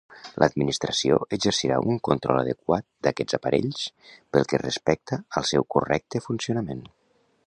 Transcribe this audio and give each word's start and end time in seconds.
L'Administració 0.43 1.17
exercirà 1.37 1.75
un 1.91 1.99
control 2.07 2.39
adequat 2.43 2.87
d'aquests 3.07 3.37
aparells 3.39 3.83
pel 4.09 4.49
que 4.53 4.63
respecta 4.63 5.23
al 5.41 5.49
seu 5.51 5.69
correcte 5.77 6.27
funcionament. 6.29 6.83